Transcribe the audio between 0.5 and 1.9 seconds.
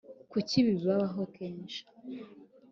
ibi bibaho kenshi?